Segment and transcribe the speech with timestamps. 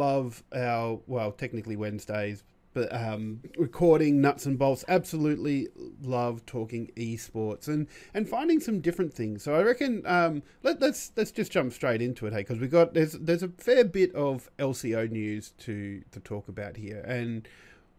[0.00, 4.84] love our well, technically Wednesdays, but um, recording nuts and bolts.
[4.88, 5.68] Absolutely
[6.02, 9.42] love talking esports and and finding some different things.
[9.42, 12.68] So I reckon um, let, let's let's just jump straight into it, hey, because we
[12.68, 17.46] got there's there's a fair bit of LCO news to to talk about here, and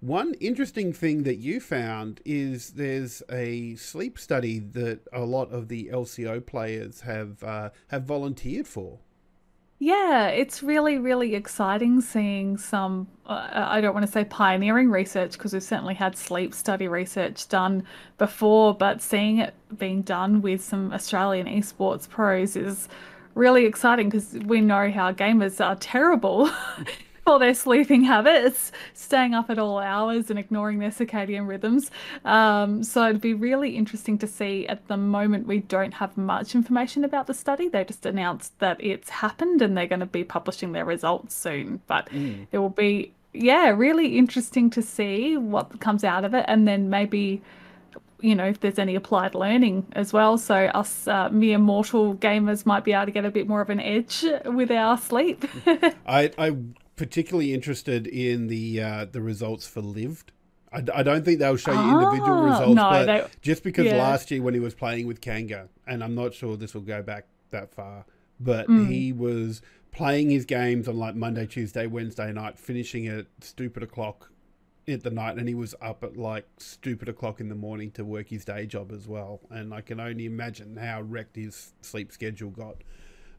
[0.02, 5.68] one interesting thing that you found is there's a sleep study that a lot of
[5.68, 9.00] the LCO players have uh, have volunteered for.
[9.84, 15.32] Yeah, it's really, really exciting seeing some, uh, I don't want to say pioneering research
[15.32, 17.84] because we've certainly had sleep study research done
[18.20, 22.90] before, but seeing it being done with some Australian esports pros is
[23.34, 26.52] really exciting because we know how gamers are terrible
[27.26, 31.92] for their sleeping habits, staying up at all hours and ignoring their circadian rhythms.
[32.26, 34.68] Um, so it'd be really interesting to see.
[34.68, 37.68] At the moment, we don't have much information about the study.
[37.70, 41.82] They just announced that it's happened and they're going to be publishing their results soon.
[41.88, 42.48] But mm.
[42.52, 46.90] it will be, yeah, really interesting to see what comes out of it and then
[46.90, 47.42] maybe
[48.20, 52.68] you know if there's any applied learning as well so us uh, mere mortal gamers
[52.68, 55.44] might be able to get a bit more of an edge with our sleep
[56.06, 56.56] I, I
[57.02, 60.32] particularly interested in the uh, the results for lived.
[60.72, 63.88] I, I don't think they'll show you individual ah, results, no, but they, just because
[63.88, 63.98] yeah.
[63.98, 67.02] last year when he was playing with Kanga, and I'm not sure this will go
[67.02, 68.06] back that far,
[68.40, 68.88] but mm.
[68.88, 74.30] he was playing his games on like Monday, Tuesday, Wednesday night, finishing at stupid o'clock
[74.88, 78.06] at the night, and he was up at like stupid o'clock in the morning to
[78.06, 79.40] work his day job as well.
[79.50, 82.76] And I can only imagine how wrecked his sleep schedule got.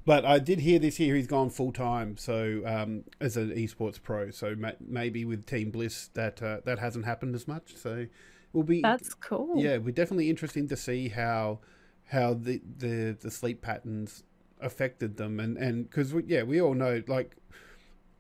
[0.05, 4.03] But I did hear this year he's gone full time, so um, as an esports
[4.03, 4.31] pro.
[4.31, 7.77] So ma- maybe with Team Bliss that uh, that hasn't happened as much.
[7.77, 8.07] So
[8.53, 9.55] we'll be that's cool.
[9.57, 11.61] Yeah, we're definitely interesting to see how
[12.07, 14.25] how the the, the sleep patterns
[14.61, 17.37] affected them, and and because yeah, we all know like.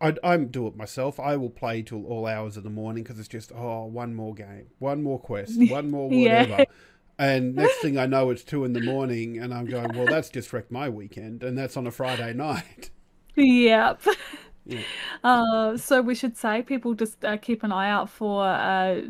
[0.01, 1.21] I, I do it myself.
[1.21, 4.35] I will play till all hours of the morning because it's just oh one more
[4.35, 6.57] game, one more quest, one more whatever.
[6.59, 6.65] yeah.
[7.19, 10.29] And next thing I know, it's two in the morning, and I'm going, well, that's
[10.29, 12.91] just wrecked my weekend, and that's on a Friday night.
[13.37, 14.03] Yep.
[14.65, 14.81] Yeah.
[15.25, 19.03] Uh, so we should say people just uh, keep an eye out for uh,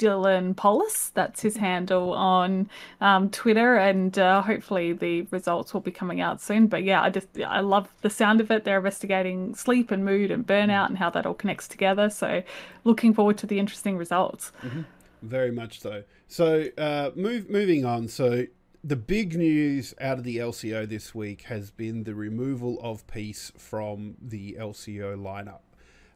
[0.00, 1.10] Dylan Polis.
[1.10, 2.68] That's his handle on
[3.00, 6.66] um, Twitter, and uh, hopefully the results will be coming out soon.
[6.66, 8.64] But yeah, I just I love the sound of it.
[8.64, 12.08] They're investigating sleep and mood and burnout and how that all connects together.
[12.08, 12.42] So
[12.84, 14.52] looking forward to the interesting results.
[14.62, 14.82] Mm-hmm.
[15.22, 16.04] Very much so.
[16.28, 18.08] So, uh, move, moving on.
[18.08, 18.46] So,
[18.82, 23.52] the big news out of the LCO this week has been the removal of Peace
[23.58, 25.60] from the LCO lineup.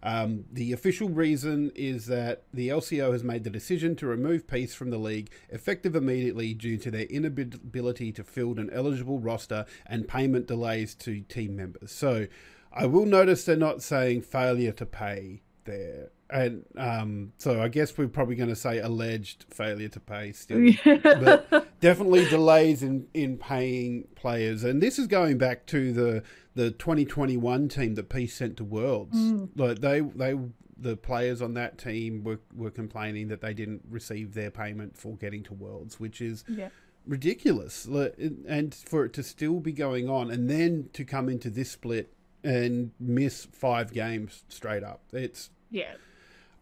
[0.02, 4.74] Um, the official reason is that the LCO has made the decision to remove Peace
[4.74, 10.06] from the league effective immediately due to their inability to field an eligible roster and
[10.06, 11.90] payment delays to team members.
[11.90, 12.26] So
[12.70, 17.96] I will notice they're not saying failure to pay there and um, so I guess
[17.96, 23.38] we're probably going to say alleged failure to pay still, but definitely delays in, in
[23.38, 24.64] paying players.
[24.64, 26.24] And this is going back to the
[26.56, 29.16] the 2021 team that Peace sent to Worlds.
[29.16, 29.50] Mm.
[29.54, 30.36] Like they they
[30.76, 35.16] the players on that team were were complaining that they didn't receive their payment for
[35.16, 36.44] getting to Worlds, which is.
[36.48, 36.70] Yeah.
[37.06, 41.70] Ridiculous, and for it to still be going on, and then to come into this
[41.70, 45.02] split and miss five games straight up.
[45.12, 45.96] It's yeah,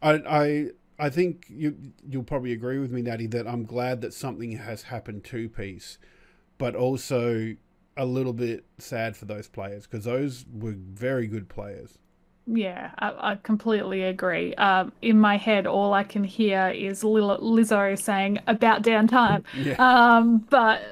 [0.02, 0.66] I, I
[0.98, 1.76] I think you
[2.08, 5.98] you'll probably agree with me, Natty, that I'm glad that something has happened to Peace,
[6.58, 7.56] but also
[7.96, 11.98] a little bit sad for those players because those were very good players.
[12.46, 14.54] Yeah, I, I completely agree.
[14.54, 19.44] Um, in my head, all I can hear is Lizzo saying about downtime.
[19.56, 19.74] yeah.
[19.78, 20.82] Um, but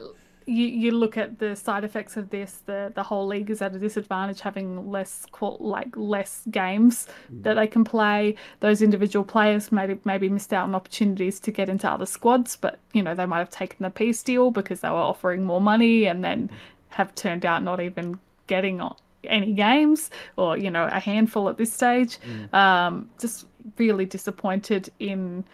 [0.51, 3.75] you, you look at the side effects of this the the whole league is at
[3.75, 7.43] a disadvantage having less like less games mm.
[7.45, 11.69] that they can play those individual players maybe maybe missed out on opportunities to get
[11.69, 14.89] into other squads but you know they might have taken the peace deal because they
[14.89, 16.51] were offering more money and then
[16.89, 18.19] have turned out not even
[18.49, 18.83] getting
[19.25, 22.53] any games or you know a handful at this stage mm.
[22.53, 23.47] um, just
[23.79, 25.45] really disappointed in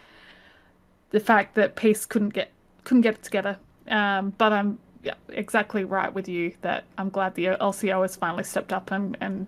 [1.11, 2.51] the fact that peace couldn't get
[2.83, 3.57] couldn't get it together
[3.89, 8.43] um, but I'm yeah, exactly right with you that I'm glad the LCO has finally
[8.43, 9.47] stepped up and, and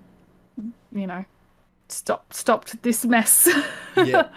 [0.92, 1.26] you know,
[1.88, 3.50] stopped stopped this mess.
[3.98, 4.30] yeah,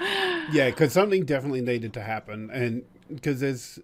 [0.51, 2.83] yeah, because something definitely needed to happen, and
[3.13, 3.79] because there's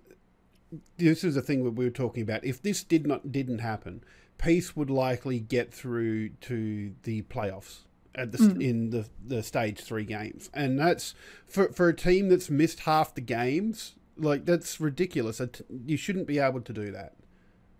[0.96, 2.44] this is the thing that we were talking about.
[2.44, 4.02] If this did not didn't happen,
[4.38, 7.80] Peace would likely get through to the playoffs
[8.14, 8.62] at the mm.
[8.62, 11.14] in the the stage three games, and that's
[11.46, 13.94] for for a team that's missed half the games.
[14.18, 15.40] Like that's ridiculous.
[15.86, 17.14] You shouldn't be able to do that.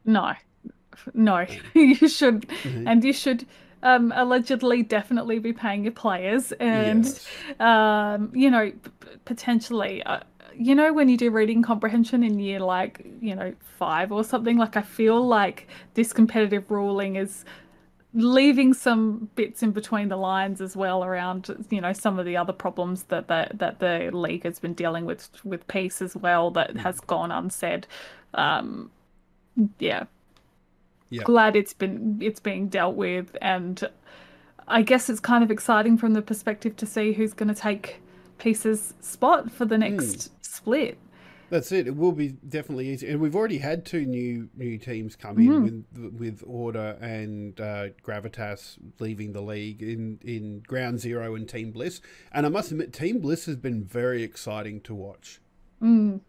[0.05, 0.33] No,
[1.15, 2.89] no, you should, mm-hmm.
[2.89, 3.47] and you should
[3.83, 7.27] um, allegedly definitely be paying your players and Yes.
[7.61, 10.21] um, you know p- potentially uh,
[10.57, 14.57] you know when you do reading comprehension in year like you know five or something
[14.57, 17.45] like i feel like this competitive ruling is
[18.19, 22.37] leaving some bits in between the lines as well around you know some of the
[22.37, 26.51] other problems that the, that the league has been dealing with with peace as well
[26.51, 27.87] that has gone unsaid.
[28.35, 28.91] Um
[29.79, 30.05] yeah.
[31.11, 31.23] Yeah.
[31.23, 33.89] glad it's been it's being dealt with and
[34.67, 38.03] i guess it's kind of exciting from the perspective to see who's going to take
[38.37, 40.99] Peace's spot for the next split
[41.51, 41.87] That's it.
[41.87, 45.85] It will be definitely easy, and we've already had two new new teams come in
[45.95, 51.71] with with Order and uh, Gravitas leaving the league in in Ground Zero and Team
[51.73, 52.01] Bliss.
[52.33, 55.41] And I must admit, Team Bliss has been very exciting to watch.
[55.83, 56.21] mm.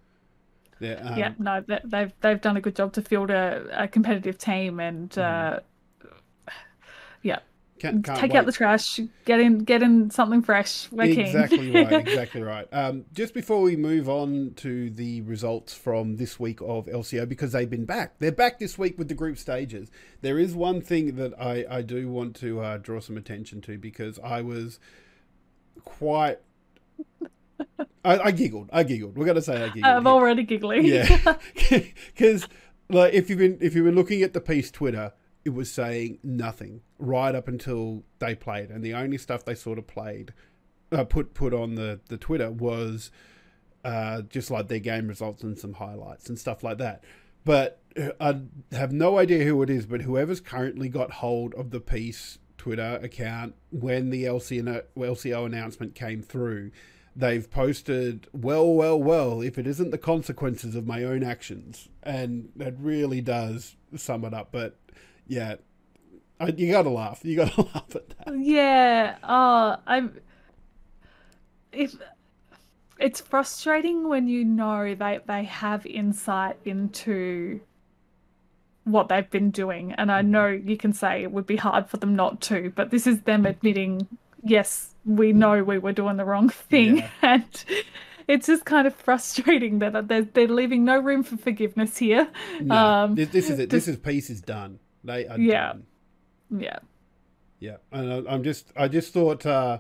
[0.81, 3.88] Yeah, um, yeah no they- they've they've done a good job to field a, a
[3.89, 5.60] competitive team and uh yeah
[7.79, 8.39] can't, can't take wait.
[8.39, 10.89] out the trash get in get in something fresh.
[10.91, 11.91] Exactly right.
[11.91, 12.67] Exactly right.
[12.73, 17.53] Um, just before we move on to the results from this week of LCO, because
[17.53, 19.89] they've been back, they're back this week with the group stages.
[20.21, 23.77] There is one thing that I, I do want to uh, draw some attention to
[23.77, 24.79] because I was
[25.83, 26.39] quite.
[28.05, 28.69] I, I giggled.
[28.71, 29.17] I giggled.
[29.17, 29.85] We're gonna say I giggled.
[29.85, 31.35] i'm already giggling Yeah,
[31.69, 32.47] because
[32.89, 35.13] like if you've been if you've been looking at the Peace Twitter,
[35.49, 39.77] it was saying nothing right up until they played, and the only stuff they sort
[39.77, 40.33] of played,
[40.91, 43.11] uh, put put on the the Twitter was
[43.83, 47.03] uh, just like their game results and some highlights and stuff like that.
[47.45, 48.41] But uh, I
[48.75, 52.99] have no idea who it is, but whoever's currently got hold of the Peace Twitter
[53.01, 56.71] account when the LCO, LCO announcement came through,
[57.15, 61.89] they've posted, well, well, well, if it isn't the consequences of my own actions.
[62.03, 64.49] And that really does sum it up.
[64.51, 64.77] But
[65.29, 65.55] yeah,
[66.39, 67.21] I, you gotta laugh.
[67.23, 68.37] You gotta laugh at that.
[68.37, 69.15] Yeah.
[69.23, 70.19] Oh, I'm.
[71.71, 71.95] If
[72.99, 77.61] it's frustrating when you know they they have insight into
[78.83, 81.97] what they've been doing, and I know you can say it would be hard for
[81.97, 84.07] them not to, but this is them admitting,
[84.43, 87.09] yes, we know we were doing the wrong thing, Yeah.
[87.21, 87.65] and.
[88.27, 92.29] It's just kind of frustrating that they're, they're leaving no room for forgiveness here.
[92.61, 93.71] No, Um, this, this is it.
[93.71, 94.77] This is Peace is done.
[95.03, 95.73] They are Yeah.
[95.73, 95.85] done.
[96.51, 96.79] Yeah.
[97.59, 99.79] Yeah, and I, I'm just, I just thought, uh,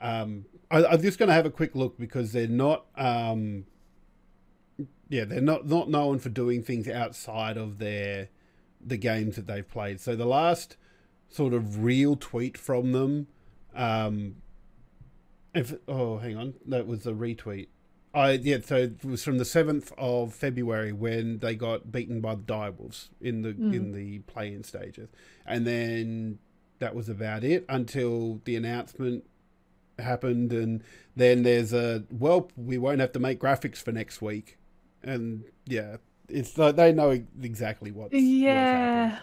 [0.00, 3.64] um, I, I'm just going to have a quick look because they're not, um,
[5.08, 8.28] yeah, they're not not known for doing things outside of their
[8.80, 10.00] the games that they've played.
[10.00, 10.76] So the last
[11.28, 13.26] sort of real tweet from them,
[13.74, 14.36] um,
[15.54, 17.68] if oh, hang on, that was a retweet.
[18.18, 22.34] I yeah, so it was from the seventh of February when they got beaten by
[22.34, 23.74] the Direwolves in the mm.
[23.74, 25.08] in the play-in stages,
[25.46, 26.38] and then
[26.80, 29.24] that was about it until the announcement
[30.00, 30.82] happened, and
[31.14, 34.58] then there's a well, we won't have to make graphics for next week,
[35.02, 35.98] and yeah,
[36.28, 37.10] it's like they know
[37.40, 38.24] exactly what's what's.
[38.24, 39.18] Yeah.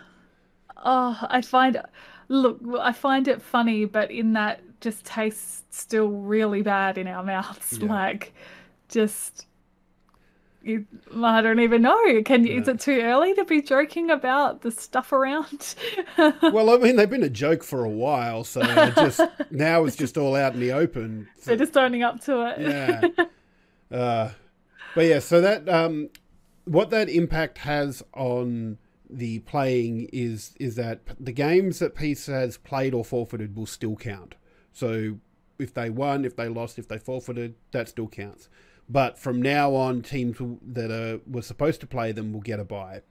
[0.78, 1.82] Oh, I find
[2.30, 7.24] look, I find it funny, but in that just tastes still really bad in our
[7.24, 7.78] mouths.
[7.78, 7.88] Yeah.
[7.90, 8.34] Like
[8.90, 9.48] just
[10.64, 10.86] you,
[11.24, 12.24] I don't even know.
[12.24, 15.76] Can you, is it too early to be joking about the stuff around?
[16.18, 18.62] Well, I mean, they've been a joke for a while, so
[18.96, 19.22] just
[19.52, 21.28] now it's just all out in the open.
[21.40, 22.60] So- They're just owning up to it.
[22.62, 23.26] yeah.
[23.92, 24.32] Uh,
[24.96, 26.10] but yeah, so that um,
[26.66, 32.58] what that impact has on the playing is is that the games that Peace has
[32.58, 34.34] played or forfeited will still count.
[34.74, 35.20] So
[35.60, 38.50] if they won, if they lost, if they forfeited, that still counts.
[38.88, 42.66] But from now on, teams that are were supposed to play them will get a
[42.66, 43.02] bye.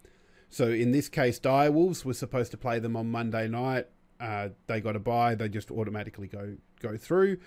[0.49, 3.89] So in this case, Direwolves were supposed to play them on Monday night.
[4.21, 5.35] Uh, they got a bye.
[5.35, 7.39] They just automatically go go through.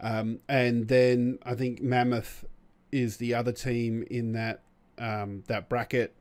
[0.00, 2.44] Um, and then I think Mammoth
[2.90, 4.62] is the other team in that
[4.98, 6.14] um, that bracket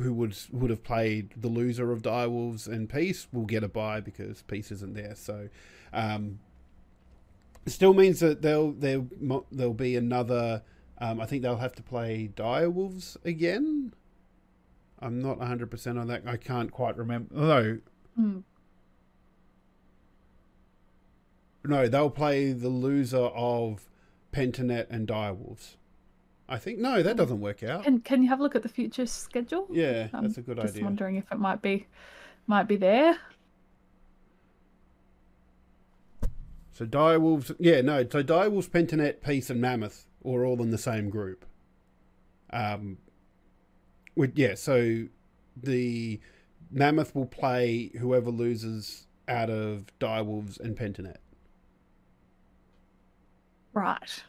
[0.00, 4.00] who would would have played the loser of Direwolves and Peace will get a bye
[4.00, 5.14] because Peace isn't there.
[5.14, 5.48] So
[5.92, 6.38] um,
[7.66, 9.02] still means that they'll there
[9.50, 10.62] there'll be another.
[11.02, 13.92] Um, I think they'll have to play Direwolves again.
[15.00, 16.22] I'm not 100% on that.
[16.26, 17.34] I can't quite remember.
[17.34, 17.78] No,
[18.14, 18.38] Hmm.
[21.64, 23.88] no, they'll play the loser of
[24.32, 25.74] Pentanet and Direwolves.
[26.48, 27.82] I think no, that doesn't work out.
[27.82, 29.66] Can can you have a look at the future schedule?
[29.72, 30.72] Yeah, that's a good just idea.
[30.74, 31.86] Just wondering if it might be
[32.46, 33.16] might be there.
[36.72, 41.10] So Direwolves, yeah, no, so Direwolves, Pentanet, Peace, and Mammoth are all in the same
[41.10, 41.44] group.
[42.50, 42.98] Um,
[44.14, 45.04] with, yeah, so
[45.56, 46.20] the
[46.70, 51.16] Mammoth will play whoever loses out of Direwolves and Pentanet.
[53.72, 54.22] Right.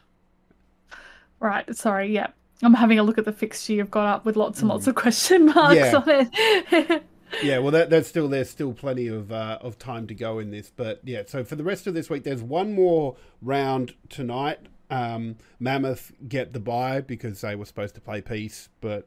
[1.40, 1.76] Right.
[1.76, 2.12] Sorry.
[2.12, 2.28] Yeah.
[2.62, 4.94] I'm having a look at the fixture you've got up with lots and lots of
[4.94, 5.96] question marks Yeah.
[5.96, 7.02] on it.
[7.42, 10.52] Yeah, well, that, that's still there's still plenty of uh, of time to go in
[10.52, 11.22] this, but yeah.
[11.26, 14.60] So for the rest of this week, there's one more round tonight.
[14.90, 19.06] Um, Mammoth get the bye because they were supposed to play Peace, but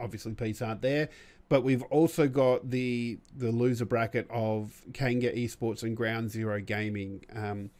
[0.00, 1.08] obviously Peace aren't there.
[1.48, 7.24] But we've also got the the loser bracket of Kanga Esports and Ground Zero Gaming.
[7.32, 7.70] Um,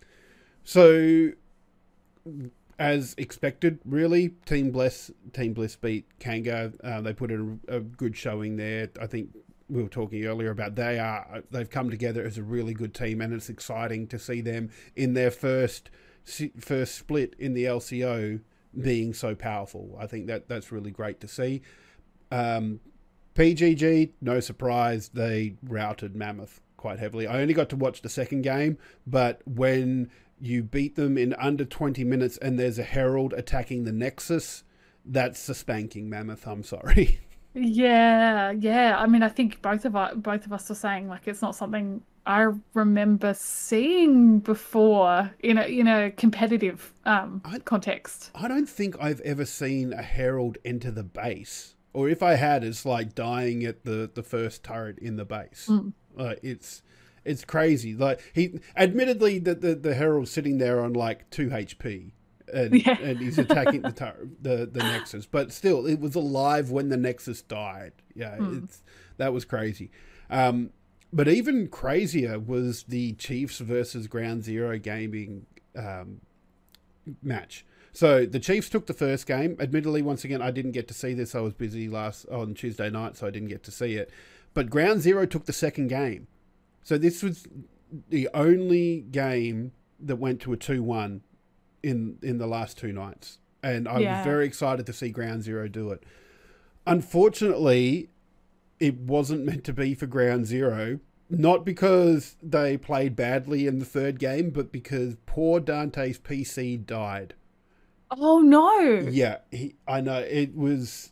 [0.62, 1.32] so
[2.78, 6.73] as expected, really, Team Bliss Team Bliss beat Kanga.
[6.85, 8.88] Uh, they put in a, a good showing there.
[9.00, 9.30] I think
[9.68, 13.20] we were talking earlier about they are they've come together as a really good team,
[13.20, 15.90] and it's exciting to see them in their first
[16.59, 18.40] first split in the LCO
[18.80, 19.97] being so powerful.
[19.99, 21.62] I think that that's really great to see.
[22.30, 22.80] Um,
[23.35, 27.26] PGG, no surprise, they routed Mammoth quite heavily.
[27.26, 31.64] I only got to watch the second game, but when you beat them in under
[31.64, 34.64] 20 minutes and there's a Herald attacking the Nexus,
[35.04, 36.47] that's a spanking Mammoth.
[36.47, 37.21] I'm sorry.
[37.56, 38.96] Yeah, yeah.
[38.98, 41.54] I mean, I think both of us, both of us are saying like it's not
[41.56, 48.30] something I remember seeing before in a in a competitive um, I- context.
[48.34, 51.75] I don't think I've ever seen a Herald enter the base.
[51.92, 55.70] Or if I had, it's like dying at the, the first turret in the base.
[56.14, 56.82] Like it's
[57.25, 57.94] it's crazy.
[57.94, 62.12] Like he admittedly the, the, the Herald's sitting there on like two HP.
[62.53, 62.99] And, Yeah.
[63.03, 66.97] and he's attacking the, tur- the the Nexus, but still, it was alive when the
[66.97, 67.93] Nexus died.
[68.15, 68.83] Yeah, it's
[69.17, 69.91] that was crazy.
[70.31, 70.71] Um,
[71.12, 76.21] but even crazier was the Chiefs versus Ground Zero Gaming um,
[77.23, 77.65] match.
[77.93, 79.57] So the Chiefs took the first game.
[79.59, 81.35] Admittedly, once again, I didn't get to see this.
[81.35, 84.11] I was busy last on Tuesday night, so I didn't get to see it.
[84.53, 86.26] But Ground Zero took the second game.
[86.83, 87.47] So this was
[88.11, 91.23] the only game that went to a two-one
[91.88, 94.19] in in the last two nights, and I Yeah.
[94.19, 96.02] was very excited to see Ground Zero do it.
[96.87, 98.09] Unfortunately,
[98.81, 101.00] it wasn't meant to be for Ground Zero.
[101.28, 107.35] Not because they played badly in the third game, but because poor Dante's PC died.
[108.11, 109.09] Oh no!
[109.11, 111.11] Yeah, he, I know it was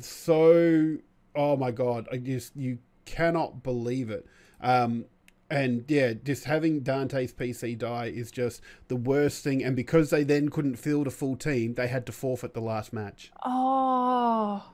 [0.00, 0.96] so.
[1.36, 2.08] Oh my god!
[2.10, 4.26] I just you cannot believe it.
[4.60, 5.04] Um,
[5.50, 9.62] and yeah, just having Dante's PC die is just the worst thing.
[9.62, 12.92] And because they then couldn't field a full team, they had to forfeit the last
[12.92, 13.30] match.
[13.44, 14.72] Oh,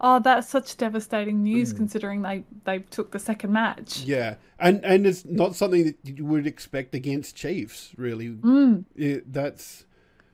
[0.00, 1.76] oh, that's such devastating news Mm.
[1.76, 4.00] considering they they took the second match.
[4.04, 7.92] Yeah, and and it's not something that you would expect against Chiefs.
[7.96, 8.84] Really, Mm.
[8.94, 9.84] it, that's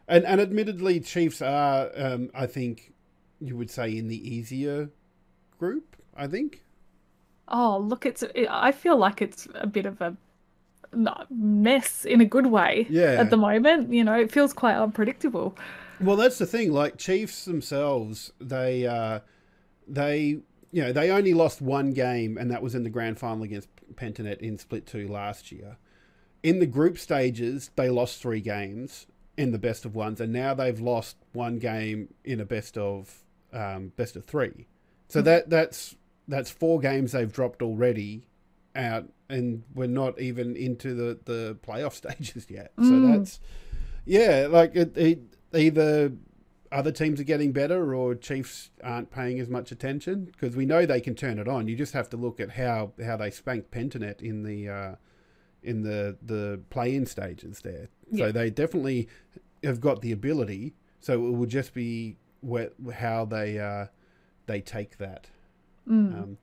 [0.09, 2.93] and and admittedly, Chiefs are, um, I think,
[3.41, 4.91] you would say in the easier
[5.59, 5.97] group.
[6.15, 6.65] I think.
[7.53, 8.25] Oh, look, it's.
[8.49, 10.17] I feel like it's a bit of a
[11.31, 13.17] mess in a good way Yeah.
[13.19, 13.93] at the moment.
[13.93, 15.57] You know, it feels quite unpredictable.
[16.01, 16.73] Well, that's the thing.
[16.73, 19.21] Like Chiefs themselves, they uh,
[19.87, 20.41] they
[20.73, 23.69] you know they only lost one game, and that was in the grand final against
[23.95, 25.77] Pentanet in Split Two last year.
[26.43, 29.07] In the group stages, they lost three games
[29.37, 33.23] in the best of ones, and now they've lost one game in a best of
[33.53, 34.67] um, best of three.
[35.09, 35.95] So that that's
[36.29, 38.27] that's four games they've dropped already
[38.75, 42.73] out, and we're not even into the the playoff stages yet.
[42.79, 43.13] So Mm.
[43.13, 43.41] that's
[44.05, 45.21] yeah, like it, it
[45.55, 46.13] either
[46.71, 50.87] other teams are getting better or Chiefs aren't paying as much attention because we know
[50.87, 51.69] they can turn it on.
[51.69, 54.95] You just have to look at how how they spanked Pentanet in the uh,
[55.63, 57.89] in the the play-in stages there.
[58.11, 58.27] Yeah.
[58.27, 59.09] So they definitely
[59.63, 60.75] have got the ability.
[61.01, 63.87] So it will just be where, how they uh,
[64.47, 65.29] they take that.
[65.89, 66.23] Mm.
[66.23, 66.39] Um,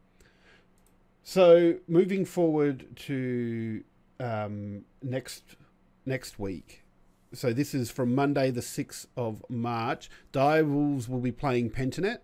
[1.24, 3.84] so moving forward to
[4.20, 5.56] um, next
[6.06, 6.84] next week.
[7.34, 10.10] So this is from Monday, the sixth of March.
[10.34, 12.20] Direwolves will be playing Pentanet.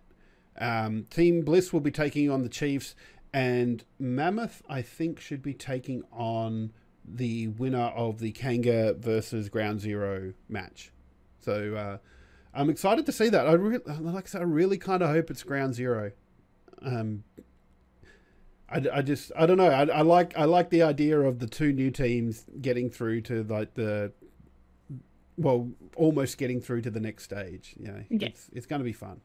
[0.58, 2.94] Um, Team Bliss will be taking on the Chiefs,
[3.32, 6.72] and Mammoth, I think, should be taking on
[7.04, 10.90] the winner of the Kanga versus Ground Zero match.
[11.38, 11.98] So uh,
[12.52, 13.46] I'm excited to see that.
[13.46, 16.10] I like I said, I really kind of hope it's Ground Zero.
[16.82, 17.24] Um,
[18.68, 19.68] I, I just I don't know.
[19.68, 23.44] I, I like I like the idea of the two new teams getting through to
[23.44, 24.12] like the
[25.38, 27.74] well, almost getting through to the next stage.
[27.78, 28.28] You know, Yeah.
[28.28, 29.20] it's it's going to be fun.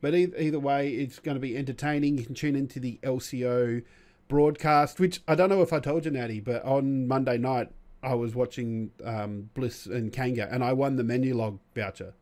[0.00, 2.18] But either, either way, it's going to be entertaining.
[2.18, 3.82] You can tune into the LCO
[4.28, 7.70] broadcast, which I don't know if I told you, Natty, but on Monday night
[8.02, 12.14] I was watching um, Bliss and Kanga, and I won the Menulog voucher.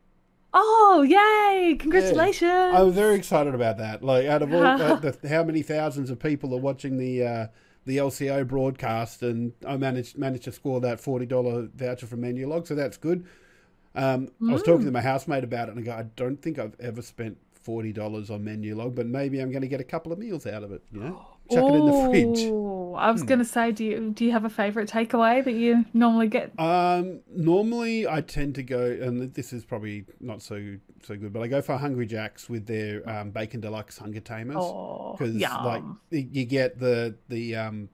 [0.54, 1.76] Oh, yay!
[1.76, 2.50] Congratulations!
[2.50, 4.02] I was very excited about that.
[4.02, 7.47] Like out of all uh, the, how many thousands of people are watching the uh,
[7.87, 12.66] the LCO broadcast, and I managed managed to score that forty dollar voucher from Menulog,
[12.66, 13.26] so that's good.
[13.94, 14.50] Um, mm.
[14.50, 16.76] I was talking to my housemate about it, and I go, I don't think I've
[16.80, 20.18] ever spent forty dollars on Menulog, but maybe I'm going to get a couple of
[20.18, 20.82] meals out of it.
[20.92, 22.52] You know, chuck Ooh, it in the fridge.
[22.94, 23.26] I was hmm.
[23.26, 26.58] going to say, do you do you have a favorite takeaway that you normally get?
[26.58, 31.42] Um, normally I tend to go, and this is probably not so so good, but
[31.42, 35.82] I go for Hungry Jacks with their um, bacon deluxe hunger tamers because oh, like
[36.11, 37.88] you get the the um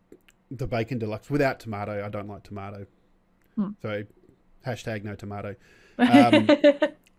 [0.50, 2.04] the bacon deluxe without tomato.
[2.04, 2.86] I don't like tomato,
[3.56, 3.70] hmm.
[3.82, 4.04] so
[4.66, 5.54] hashtag no tomato.
[5.98, 6.48] Um,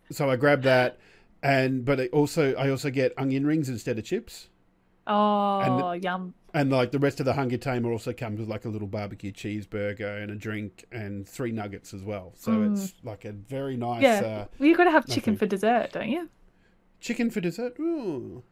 [0.09, 0.99] so I grab that
[1.41, 4.49] and but also I also get onion rings instead of chips.
[5.07, 6.33] Oh, and, yum!
[6.53, 9.31] And like the rest of the Hunger Tamer also comes with like a little barbecue
[9.31, 12.33] cheeseburger and a drink and three nuggets as well.
[12.35, 12.71] So mm.
[12.73, 14.01] it's like a very nice.
[14.01, 16.29] Yeah, uh, well, you got to have chicken for dessert, don't you?
[16.99, 17.79] Chicken for dessert?
[17.79, 18.43] Ooh.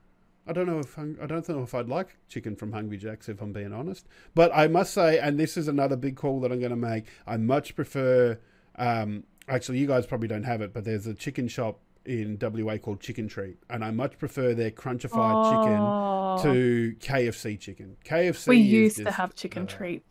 [0.48, 3.42] I don't know if I don't know if I'd like chicken from Hungry Jack's if
[3.42, 4.08] I'm being honest.
[4.34, 7.06] But I must say, and this is another big call that I'm going to make.
[7.26, 8.40] I much prefer.
[8.78, 12.78] Um, actually, you guys probably don't have it, but there's a chicken shop in WA
[12.78, 15.12] called Chicken Treat, and I much prefer their crunchified
[15.46, 16.38] oh.
[16.38, 17.98] chicken to KFC chicken.
[18.06, 18.48] KFC.
[18.48, 20.04] We used just, to have Chicken uh, Treat.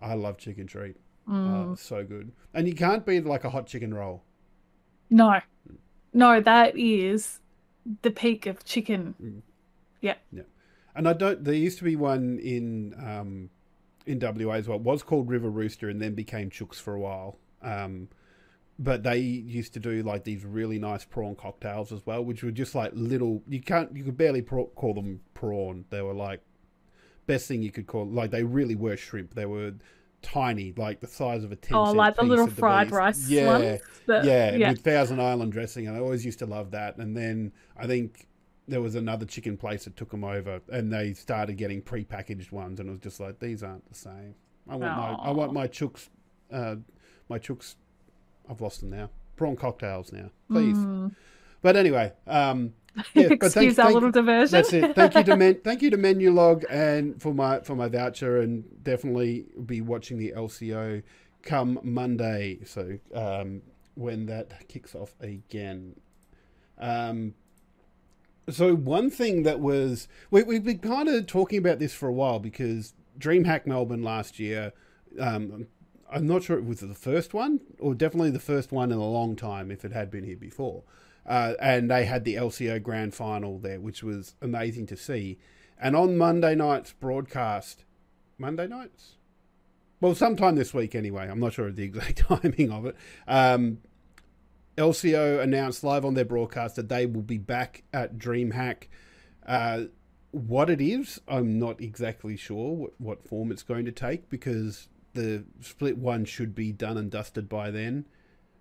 [0.00, 0.96] I love Chicken Treat.
[1.28, 1.72] Mm.
[1.72, 4.22] Oh, so good, and you can't beat like a hot chicken roll.
[5.10, 5.40] No,
[6.12, 7.40] no, that is
[8.02, 9.14] the peak of chicken.
[9.22, 9.42] Mm.
[10.00, 10.14] Yeah.
[10.32, 10.42] Yeah,
[10.94, 11.44] and I don't.
[11.44, 13.50] There used to be one in um,
[14.06, 14.78] in WA as well.
[14.78, 17.38] It was called River Rooster, and then became Chooks for a while.
[17.62, 18.08] Um,
[18.80, 22.50] but they used to do like these really nice prawn cocktails as well, which were
[22.50, 23.42] just like little.
[23.46, 25.84] You can't, you could barely call them prawn.
[25.90, 26.40] They were like
[27.26, 28.06] best thing you could call.
[28.06, 29.34] Like they really were shrimp.
[29.34, 29.74] They were
[30.22, 31.76] tiny, like the size of a ten.
[31.76, 33.80] Oh, like the little fried the rice yeah, ones.
[34.08, 36.96] yeah, yeah, with Thousand Island dressing, and I always used to love that.
[36.96, 38.28] And then I think
[38.66, 42.80] there was another chicken place that took them over, and they started getting pre-packaged ones,
[42.80, 44.34] and it was just like these aren't the same.
[44.66, 44.96] I want Aww.
[44.96, 46.08] my I want my chooks,
[46.50, 46.76] uh,
[47.28, 47.74] my chooks
[48.50, 49.10] I've lost them now.
[49.36, 50.76] Prawn cocktails now, please.
[50.76, 51.14] Mm.
[51.62, 52.74] But anyway, um,
[53.14, 54.52] yeah, Excuse thank, our thank, little diversion.
[54.52, 54.94] That's it.
[54.94, 58.64] Thank you to men, thank you to Menulog and for my for my voucher, and
[58.82, 61.02] definitely be watching the LCO
[61.42, 62.58] come Monday.
[62.64, 63.62] So um,
[63.94, 65.94] when that kicks off again.
[66.78, 67.34] Um,
[68.48, 72.12] so one thing that was we, we've been kind of talking about this for a
[72.12, 74.72] while because DreamHack Melbourne last year.
[75.18, 75.68] Um,
[76.12, 79.08] I'm not sure it was the first one, or definitely the first one in a
[79.08, 80.82] long time if it had been here before.
[81.26, 85.38] Uh, and they had the LCO grand final there, which was amazing to see.
[85.78, 87.84] And on Monday night's broadcast,
[88.38, 89.16] Monday nights?
[90.00, 91.28] Well, sometime this week anyway.
[91.28, 92.96] I'm not sure of the exact timing of it.
[93.28, 93.78] Um,
[94.76, 98.84] LCO announced live on their broadcast that they will be back at DreamHack.
[99.46, 99.84] Uh,
[100.30, 104.88] what it is, I'm not exactly sure what, what form it's going to take because
[105.14, 108.06] the split one should be done and dusted by then.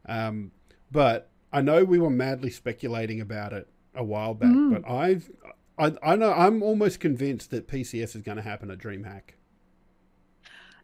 [0.07, 0.51] Um,
[0.91, 4.81] but I know we were madly speculating about it a while back, mm.
[4.81, 5.29] but I've
[5.77, 9.35] I, I know I'm almost convinced that PCS is going to happen at DreamHack.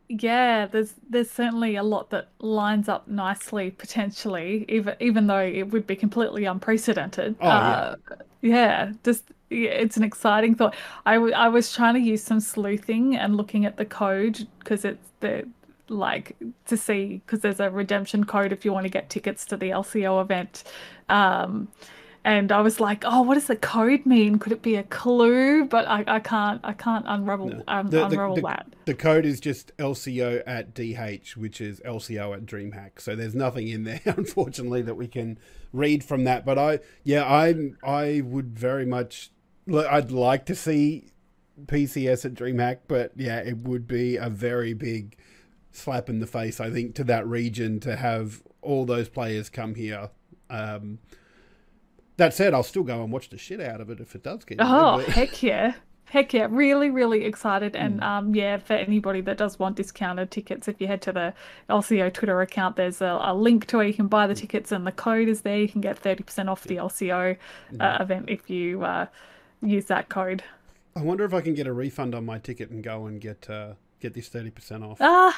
[0.07, 5.71] Yeah, there's there's certainly a lot that lines up nicely potentially, even even though it
[5.71, 7.35] would be completely unprecedented.
[7.41, 8.15] Oh, uh, yeah.
[8.41, 10.75] yeah, just yeah, it's an exciting thought.
[11.05, 14.85] I, w- I was trying to use some sleuthing and looking at the code because
[14.85, 15.47] it's the
[15.89, 19.57] like to see because there's a redemption code if you want to get tickets to
[19.57, 20.63] the LCO event.
[21.09, 21.69] Um,
[22.25, 24.39] and I was like, "Oh, what does the code mean?
[24.39, 27.63] Could it be a clue?" But I, I can't, I can't unravel, no.
[27.67, 28.67] um, the, unravel the, that.
[28.85, 32.99] The code is just LCO at DH, which is LCO at DreamHack.
[32.99, 35.37] So there's nothing in there, unfortunately, that we can
[35.71, 36.45] read from that.
[36.45, 39.29] But I, yeah, I, I would very much,
[39.71, 41.11] I'd like to see
[41.63, 45.15] PCS at DreamHack, but yeah, it would be a very big
[45.75, 49.75] slap in the face, I think, to that region to have all those players come
[49.75, 50.09] here.
[50.49, 50.99] Um,
[52.17, 54.45] that said, I'll still go and watch the shit out of it if it does
[54.45, 54.57] get.
[54.61, 55.73] Oh heck yeah!
[56.05, 56.47] Heck yeah!
[56.49, 58.03] Really, really excited, and mm.
[58.03, 61.33] um, yeah, for anybody that does want discounted tickets, if you head to the
[61.69, 64.39] LCO Twitter account, there's a, a link to where you can buy the mm.
[64.39, 65.57] tickets, and the code is there.
[65.57, 67.37] You can get thirty percent off the LCO
[67.79, 69.07] uh, event if you uh,
[69.61, 70.43] use that code.
[70.95, 73.49] I wonder if I can get a refund on my ticket and go and get
[73.49, 74.99] uh, get this thirty percent off.
[75.01, 75.37] Ah,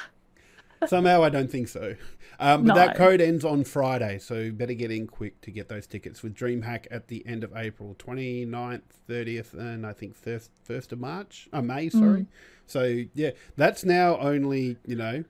[0.85, 1.95] Somehow I don't think so.
[2.39, 2.75] Um, but no.
[2.75, 6.35] that code ends on Friday, so better get in quick to get those tickets with
[6.35, 11.49] DreamHack at the end of April, 29th, 30th, and I think 1st, 1st of March,
[11.51, 12.21] uh, May, sorry.
[12.21, 12.27] Mm.
[12.67, 15.23] So, yeah, that's now only, you know,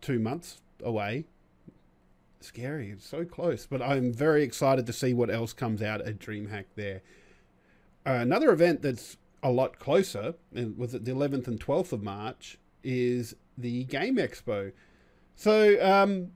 [0.00, 1.26] two months away.
[2.40, 2.90] Scary.
[2.90, 3.66] It's so close.
[3.66, 7.02] But I'm very excited to see what else comes out at DreamHack there.
[8.06, 12.02] Uh, another event that's a lot closer, and was it the 11th and 12th of
[12.02, 14.72] March, is the Game Expo.
[15.34, 16.32] So, um,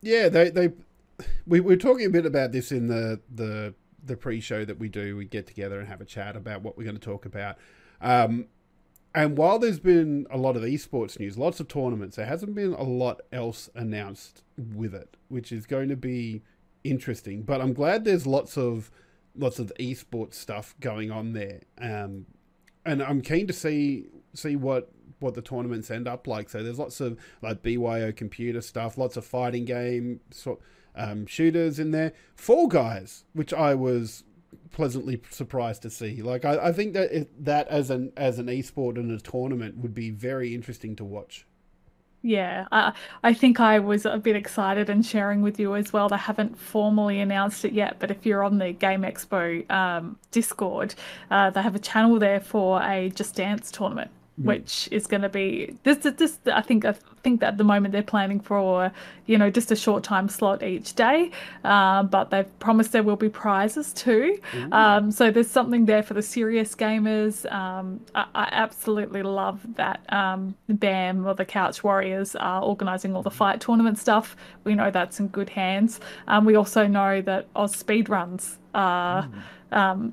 [0.00, 0.72] yeah, they, they
[1.46, 5.16] we were talking a bit about this in the, the, the pre-show that we do.
[5.16, 7.56] We get together and have a chat about what we're going to talk about.
[8.00, 8.46] Um,
[9.14, 12.74] and while there's been a lot of esports news, lots of tournaments, there hasn't been
[12.74, 16.42] a lot else announced with it, which is going to be
[16.84, 17.42] interesting.
[17.42, 18.90] But I'm glad there's lots of
[19.34, 22.26] lots of esports stuff going on there, um,
[22.84, 26.48] and I'm keen to see see what what the tournaments end up like.
[26.48, 30.60] So there's lots of like BYO computer stuff, lots of fighting game sort
[30.94, 32.12] um, shooters in there.
[32.34, 34.24] Fall Guys, which I was
[34.70, 36.22] pleasantly surprised to see.
[36.22, 39.78] Like I, I think that it, that as an as an esport and a tournament
[39.78, 41.46] would be very interesting to watch.
[42.20, 46.08] Yeah, I, I think I was a bit excited and sharing with you as well.
[46.08, 50.96] They haven't formally announced it yet, but if you're on the Game Expo um, Discord,
[51.30, 54.10] uh, they have a channel there for a Just Dance tournament.
[54.46, 55.98] Which is going to be this.
[55.98, 58.92] This I think I think that at the moment they're planning for
[59.26, 61.30] you know just a short time slot each day,
[61.64, 64.38] uh, but they've promised there will be prizes too.
[64.72, 67.50] Um, so there's something there for the serious gamers.
[67.52, 73.22] Um, I, I, absolutely love that um, BAM or the Couch Warriors are organising all
[73.22, 74.36] the fight tournament stuff.
[74.64, 76.00] We know that's in good hands.
[76.26, 79.28] Um, we also know that Oz Speedruns are.
[79.72, 80.12] Mm.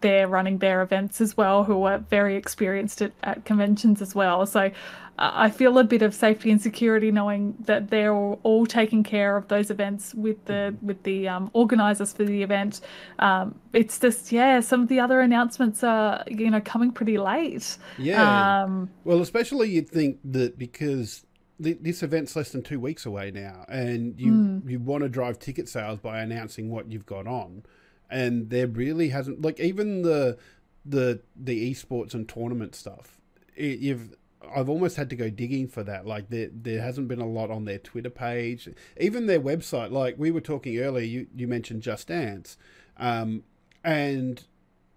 [0.00, 4.44] They're running their events as well, who are very experienced at, at conventions as well.
[4.46, 4.70] So
[5.18, 9.04] uh, I feel a bit of safety and security knowing that they're all, all taking
[9.04, 12.80] care of those events with the with the um, organisers for the event.
[13.20, 17.78] Um, it's just yeah, some of the other announcements are you know coming pretty late.
[17.96, 18.62] Yeah.
[18.62, 21.24] Um, well, especially you'd think that because
[21.60, 24.68] this event's less than two weeks away now, and you mm.
[24.68, 27.62] you want to drive ticket sales by announcing what you've got on
[28.10, 30.38] and there really hasn't like even the
[30.84, 33.20] the the esports and tournament stuff.
[33.56, 34.14] It, you've
[34.54, 36.06] I've almost had to go digging for that.
[36.06, 38.68] Like there there hasn't been a lot on their Twitter page,
[39.00, 39.90] even their website.
[39.90, 42.56] Like we were talking earlier, you you mentioned Just Dance,
[42.96, 43.44] um,
[43.82, 44.44] and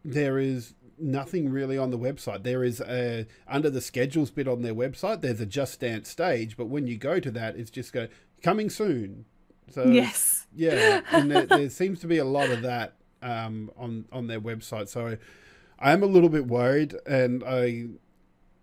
[0.04, 2.44] there is nothing really on the website.
[2.44, 5.22] There is a under the schedules bit on their website.
[5.22, 8.08] There's a Just Dance stage, but when you go to that, it's just go
[8.42, 9.26] coming soon.
[9.70, 14.06] So yes, yeah, and there, there seems to be a lot of that um, on
[14.12, 14.90] on their website.
[14.90, 15.18] So
[15.80, 17.88] I am a little bit worried, and I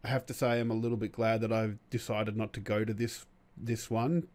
[0.04, 2.92] have to say I'm a little bit glad that I've decided not to go to
[2.92, 4.28] this this one.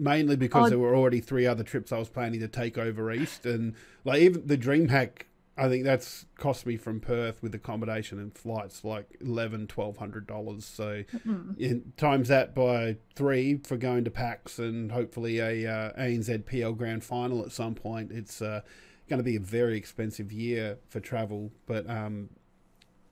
[0.00, 0.70] Mainly because oh.
[0.70, 4.20] there were already three other trips I was planning to take over east, and like
[4.20, 5.22] even the DreamHack
[5.58, 10.26] I think that's cost me from Perth with accommodation and flights like eleven, twelve hundred
[10.28, 10.64] dollars.
[10.64, 11.90] So mm-hmm.
[11.96, 17.02] times that by three for going to PAX and hopefully a uh, ANZ PL Grand
[17.02, 18.12] Final at some point.
[18.12, 18.60] It's uh,
[19.08, 21.50] going to be a very expensive year for travel.
[21.66, 22.30] But um,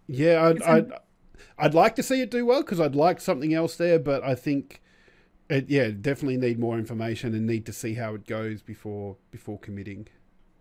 [0.06, 0.92] yeah, I'd, I'd,
[1.58, 3.98] I'd like to see it do well because I'd like something else there.
[3.98, 4.82] But I think
[5.48, 9.58] it, yeah, definitely need more information and need to see how it goes before before
[9.58, 10.08] committing.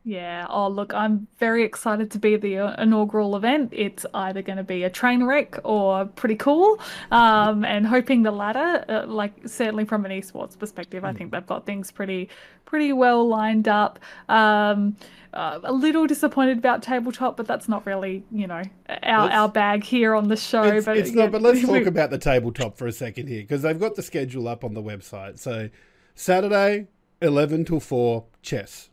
[0.07, 0.45] Yeah.
[0.51, 3.73] Oh, look, I'm very excited to be the uh, inaugural event.
[3.75, 6.79] It's either going to be a train wreck or pretty cool.
[7.09, 11.35] Um, and hoping the latter, uh, like certainly from an esports perspective, I think hmm.
[11.35, 12.29] they've got things pretty,
[12.65, 13.97] pretty well lined up.
[14.29, 14.95] Um,
[15.33, 18.61] uh, a little disappointed about tabletop, but that's not really, you know,
[19.01, 20.63] our, our bag here on the show.
[20.63, 21.31] It's, but it's yeah, not.
[21.31, 24.47] But let's talk about the tabletop for a second here because they've got the schedule
[24.47, 25.39] up on the website.
[25.39, 25.69] So
[26.13, 26.89] Saturday,
[27.21, 28.91] eleven till four, chess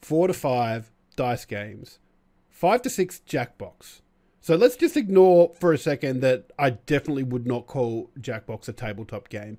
[0.00, 1.98] four to five dice games,
[2.50, 4.00] five to six Jackbox.
[4.40, 8.72] So let's just ignore for a second that I definitely would not call Jackbox a
[8.72, 9.56] tabletop game.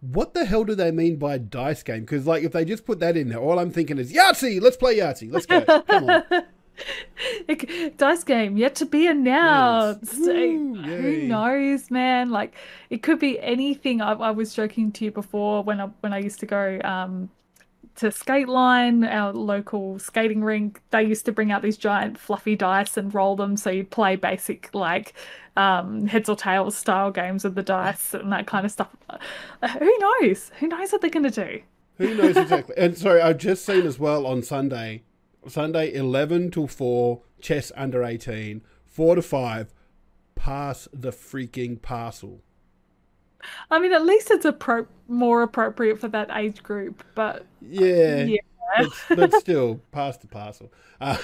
[0.00, 2.00] What the hell do they mean by dice game?
[2.00, 4.60] Because like if they just put that in there, all I'm thinking is Yahtzee.
[4.60, 5.30] Let's play Yahtzee.
[5.30, 5.62] Let's go.
[5.62, 6.22] Come on.
[7.96, 10.14] dice game yet to be announced.
[10.18, 10.26] Yes.
[10.26, 12.30] Who knows, man?
[12.30, 12.54] Like
[12.90, 14.00] it could be anything.
[14.00, 17.30] I, I, was joking to you before when I when I used to go um,
[17.96, 22.96] to Skateline, our local skating rink, they used to bring out these giant fluffy dice
[22.96, 23.56] and roll them.
[23.56, 25.14] So you'd play basic like
[25.56, 28.88] um, heads or tails style games with the dice and that kind of stuff.
[29.08, 30.50] Uh, who knows?
[30.58, 31.62] Who knows what they're going to do?
[31.98, 32.74] Who knows exactly?
[32.76, 35.04] and sorry, I've just seen as well on Sunday,
[35.46, 39.72] Sunday eleven till four, chess under eighteen, four to five,
[40.34, 42.42] pass the freaking parcel.
[43.70, 48.24] I mean, at least it's a pro- more appropriate for that age group, but yeah,
[48.24, 48.36] yeah.
[48.78, 50.72] But, but still, pass the parcel.
[51.00, 51.18] Uh,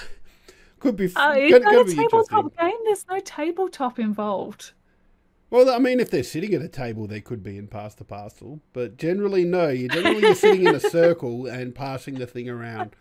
[0.78, 1.06] could be.
[1.14, 2.72] Uh, a tabletop game?
[2.84, 4.72] There's no tabletop involved.
[5.50, 8.04] Well, I mean, if they're sitting at a table, they could be in pass the
[8.04, 9.68] parcel, but generally, no.
[9.68, 12.94] You generally you're sitting in a circle and passing the thing around.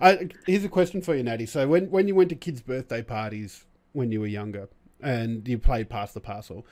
[0.00, 1.46] I, here's a question for you, Natty.
[1.46, 4.68] So when when you went to kids' birthday parties when you were younger
[5.00, 6.66] and you played pass the parcel,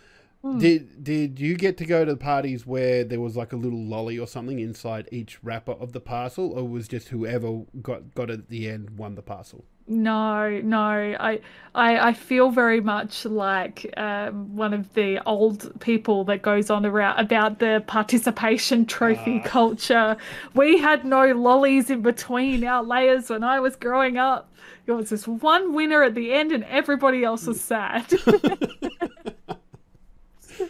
[0.54, 0.60] mm.
[0.60, 3.82] did did you get to go to the parties where there was like a little
[3.82, 8.30] lolly or something inside each wrapper of the parcel, or was just whoever got got
[8.30, 9.64] at the end won the parcel?
[9.88, 10.80] No, no.
[10.80, 11.40] I,
[11.74, 16.84] I, I feel very much like um, one of the old people that goes on
[16.84, 19.48] around about the participation trophy uh.
[19.48, 20.16] culture.
[20.54, 24.52] We had no lollies in between our layers when I was growing up.
[24.86, 28.06] It was just one winner at the end, and everybody else was sad.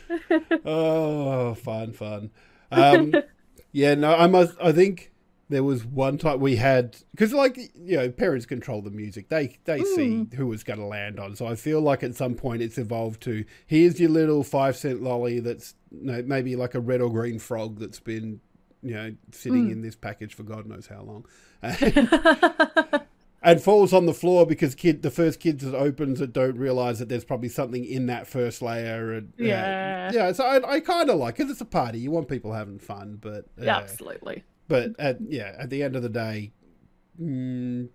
[0.64, 2.30] oh, fun, fun.
[2.70, 3.14] Um,
[3.72, 4.56] yeah, no, I must.
[4.62, 5.12] I think
[5.48, 9.56] there was one time we had because like you know parents control the music they
[9.64, 9.94] they mm.
[9.94, 12.78] see who was going to land on so i feel like at some point it's
[12.78, 17.00] evolved to here's your little five cent lolly that's you know, maybe like a red
[17.00, 18.40] or green frog that's been
[18.82, 19.72] you know sitting mm.
[19.72, 21.24] in this package for god knows how long
[23.46, 26.98] and falls on the floor because kid the first kids that opens it don't realize
[26.98, 30.80] that there's probably something in that first layer and yeah uh, yeah so i, I
[30.80, 33.76] kind of like because it's a party you want people having fun but uh, yeah
[33.78, 36.52] absolutely but at yeah, at the end of the day,
[37.20, 37.88] mm,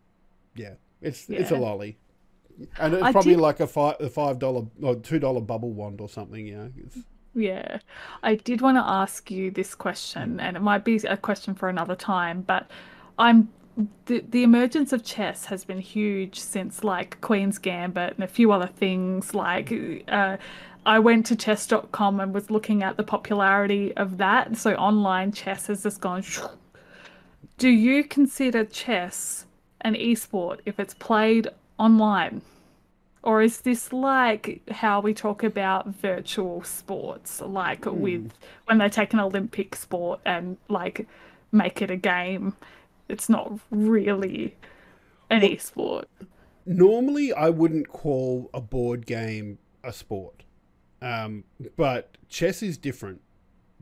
[0.55, 1.39] yeah, it's yeah.
[1.39, 1.97] it's a lolly,
[2.79, 3.41] and it's I probably did...
[3.41, 6.47] like a five a five dollar or two dollar bubble wand or something.
[6.47, 6.67] Yeah.
[6.77, 6.97] It's...
[7.33, 7.79] Yeah,
[8.23, 11.69] I did want to ask you this question, and it might be a question for
[11.69, 12.69] another time, but
[13.17, 13.49] I'm
[14.05, 18.51] the the emergence of chess has been huge since like Queen's Gambit and a few
[18.51, 19.73] other things like.
[20.07, 20.37] Uh,
[20.83, 24.57] I went to chess.com and was looking at the popularity of that.
[24.57, 26.23] So online chess has just gone
[27.61, 29.45] do you consider chess
[29.81, 32.41] an esport if it's played online?
[33.21, 37.93] Or is this like how we talk about virtual sports, like mm.
[37.93, 38.33] with
[38.65, 41.07] when they take an Olympic sport and like
[41.51, 42.55] make it a game?
[43.11, 44.55] It's not really
[45.29, 46.05] an well, esport.
[46.65, 50.43] Normally, I wouldn't call a board game a sport,
[51.01, 51.43] um,
[51.75, 53.21] but chess is different.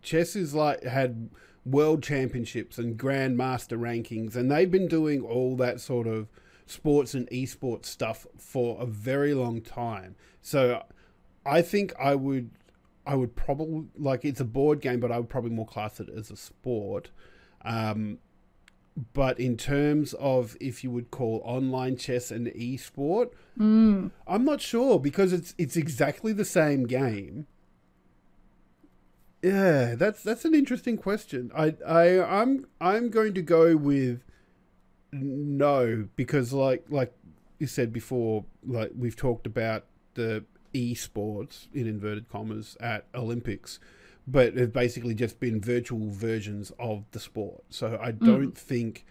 [0.01, 1.29] Chess is like had
[1.65, 6.29] world championships and grandmaster rankings, and they've been doing all that sort of
[6.65, 10.15] sports and esports stuff for a very long time.
[10.41, 10.83] So
[11.45, 12.51] I think I would
[13.05, 16.09] I would probably like it's a board game, but I would probably more class it
[16.09, 17.09] as a sport.
[17.63, 18.19] Um,
[19.13, 24.12] but in terms of if you would call online chess an e-sport, mm.
[24.27, 27.47] I'm not sure because it's it's exactly the same game
[29.41, 31.51] yeah, that's that's an interesting question.
[31.55, 34.23] I I I'm I'm going to go with
[35.12, 37.13] no because like like
[37.57, 39.85] you said before, like we've talked about
[40.15, 43.79] the esports in inverted commas at Olympics,
[44.31, 47.63] but have basically just been virtual versions of the sport.
[47.69, 48.25] So I mm.
[48.25, 48.57] don't mm.
[48.57, 49.05] think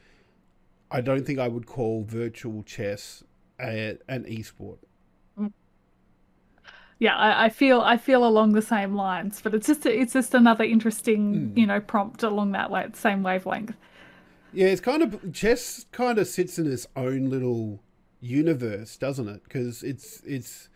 [0.91, 3.25] I don't think I would call virtual chess
[3.61, 4.79] a, an esport
[6.99, 10.35] yeah, I, I, feel I feel along the same lines, but it's just it's just
[10.35, 11.57] another interesting mm.
[11.57, 13.77] you know prompt along that way, same wavelength.
[14.53, 17.81] Yeah, it's kind of chess kind of sits in its own little
[18.21, 19.45] universe, doesn't it?
[19.45, 20.69] Because it's it's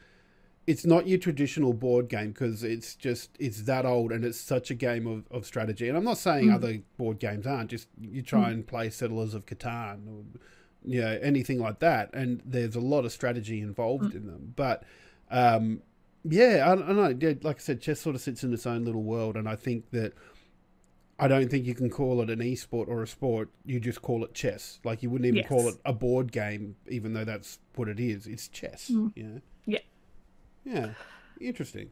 [0.67, 4.71] it's not your traditional board game because it's just it's that old and it's such
[4.71, 5.89] a game of, of strategy.
[5.89, 6.55] And I'm not saying mm.
[6.55, 7.71] other board games aren't.
[7.71, 8.53] Just you try mm.
[8.53, 10.25] and play Settlers of Catan or
[10.85, 14.17] you know anything like that, and there's a lot of strategy involved mm.
[14.17, 14.85] in them, but.
[15.31, 15.81] Um,
[16.25, 17.17] yeah, I, I don't know.
[17.19, 19.57] Yeah, like I said, chess sort of sits in its own little world, and I
[19.57, 20.13] think that
[21.19, 23.49] I don't think you can call it an e-sport or a sport.
[23.65, 24.81] You just call it chess.
[24.85, 25.49] Like you wouldn't even yes.
[25.49, 28.27] call it a board game, even though that's what it is.
[28.27, 28.91] It's chess.
[28.93, 29.13] Mm.
[29.15, 29.39] Yeah.
[29.65, 29.79] Yeah.
[30.65, 30.91] Yeah.
[31.41, 31.91] Interesting.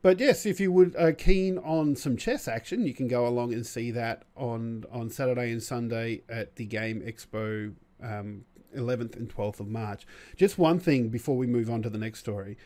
[0.00, 3.52] But yes, if you would are keen on some chess action, you can go along
[3.52, 8.44] and see that on on Saturday and Sunday at the Game Expo, um,
[8.76, 10.06] 11th and 12th of March.
[10.36, 12.56] Just one thing before we move on to the next story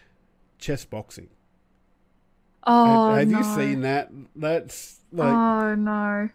[0.58, 1.28] chess boxing.
[2.64, 3.38] Oh, have, have no.
[3.38, 4.10] you seen that?
[4.36, 5.32] That's like.
[5.32, 6.28] Oh no.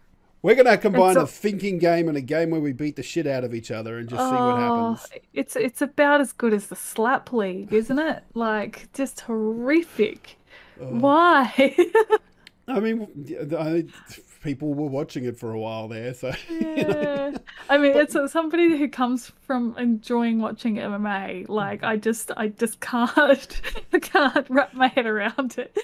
[0.48, 3.28] We're gonna combine a, a, thinking game and a game where we beat the shit
[3.28, 5.22] out of each other and just oh, see what oh, happens.
[5.34, 8.24] It's it's about as good as the slap league, isn't it?
[8.34, 10.38] Like just horrific.
[10.80, 10.86] Oh.
[10.86, 11.76] Why?
[12.70, 13.10] I mean,
[13.60, 13.88] I,
[14.42, 16.14] people were watching it for a while there.
[16.14, 17.34] So yeah, you know.
[17.70, 21.50] I mean, but, it's somebody who comes from enjoying watching MMA.
[21.50, 25.78] Like I just, I just can't, I can't wrap my head around it.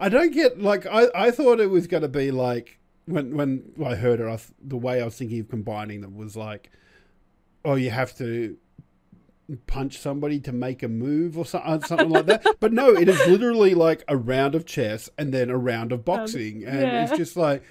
[0.00, 3.72] I don't get like I, I thought it was going to be like when when
[3.84, 6.70] I heard it, I, the way I was thinking of combining them was like,
[7.64, 8.56] oh, you have to
[9.66, 12.46] punch somebody to make a move or something, something like that.
[12.60, 16.04] But no, it is literally like a round of chess and then a round of
[16.04, 17.04] boxing, um, and yeah.
[17.04, 17.62] it's just like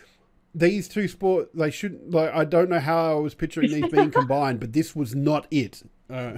[0.56, 2.34] these two sport they shouldn't like.
[2.34, 5.84] I don't know how I was picturing these being combined, but this was not it.
[6.10, 6.38] Uh,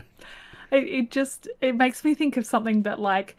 [0.71, 3.37] it, it just it makes me think of something that like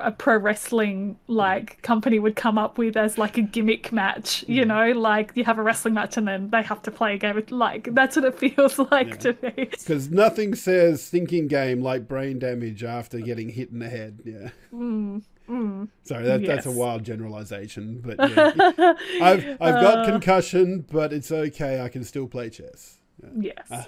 [0.00, 4.64] a pro wrestling like company would come up with as like a gimmick match you
[4.64, 4.68] mm.
[4.68, 7.42] know like you have a wrestling match and then they have to play a game
[7.50, 9.14] like that's what it feels like yeah.
[9.16, 13.88] to me because nothing says thinking game like brain damage after getting hit in the
[13.88, 15.22] head yeah mm.
[15.48, 15.88] Mm.
[16.02, 16.48] Sorry, that, yes.
[16.48, 18.92] that's a wild generalization, but yeah.
[19.22, 21.80] I've I've got uh, concussion, but it's okay.
[21.80, 22.98] I can still play chess.
[23.40, 23.54] Yeah.
[23.70, 23.86] Yes.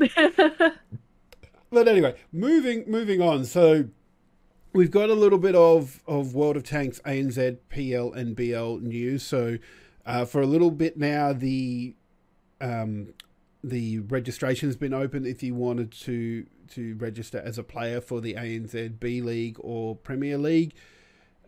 [0.00, 0.70] Uh,
[1.70, 3.44] but anyway, moving moving on.
[3.44, 3.84] So
[4.76, 9.22] we've got a little bit of, of World of Tanks, ANZ, PL, and BL news.
[9.22, 9.56] So
[10.04, 11.96] uh, for a little bit now, the
[12.60, 13.14] um,
[13.64, 18.20] the registration has been open if you wanted to to register as a player for
[18.20, 20.74] the ANZ B League or Premier League.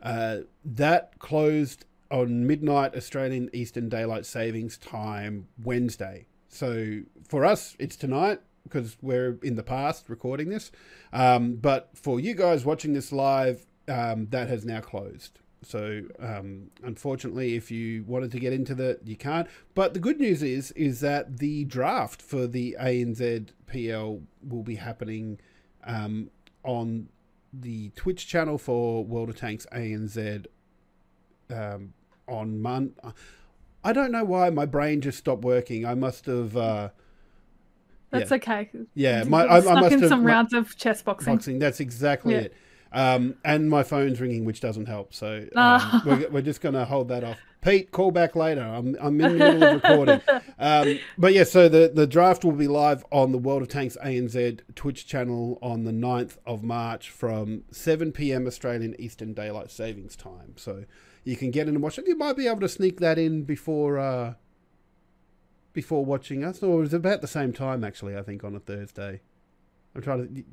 [0.03, 6.27] Uh, that closed on midnight Australian Eastern Daylight Savings Time Wednesday.
[6.49, 10.71] So for us, it's tonight because we're in the past recording this.
[11.13, 15.41] Um, but for you guys watching this live, um, that has now closed.
[15.63, 19.49] So um, unfortunately, if you wanted to get into that, you can't.
[19.75, 24.77] But the good news is is that the draft for the ANZ PL will be
[24.77, 25.41] happening
[25.85, 26.31] um,
[26.63, 27.09] on
[27.53, 30.47] the Twitch channel for World of Tanks ANZ
[31.51, 31.93] um,
[32.29, 32.95] on Mon.
[33.83, 35.85] I don't know why my brain just stopped working.
[35.87, 36.57] I must have.
[36.57, 36.91] Uh,
[38.11, 38.37] that's yeah.
[38.37, 38.71] okay.
[38.95, 41.35] Yeah, my, I, I must in have some my, rounds of chess boxing.
[41.35, 41.59] Boxing.
[41.59, 42.41] That's exactly yeah.
[42.41, 42.55] it.
[42.93, 45.13] Um, and my phone's ringing, which doesn't help.
[45.13, 47.39] So um, we're, we're, just going to hold that off.
[47.61, 48.63] Pete, call back later.
[48.63, 50.21] I'm, I'm in the middle of recording.
[50.61, 53.97] Um, but yeah, so the, the draft will be live on the World of Tanks
[54.05, 58.45] ANZ Twitch channel on the 9th of March from 7 p.m.
[58.45, 60.55] Australian Eastern Daylight Savings Time.
[60.57, 60.85] So
[61.23, 62.09] you can get in and watch it.
[62.09, 63.99] You might be able to sneak that in before.
[63.99, 64.35] Uh,
[65.79, 68.17] before watching us, or it was about the same time actually.
[68.17, 69.21] I think on a Thursday.
[69.95, 70.45] I'm trying to.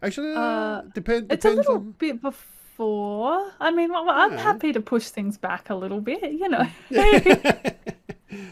[0.00, 1.32] Actually, uh, uh, depend, depends.
[1.32, 1.90] It's a little on...
[1.98, 3.50] bit before.
[3.58, 4.40] I mean, well, I'm yeah.
[4.40, 6.22] happy to push things back a little bit.
[6.22, 6.68] You know.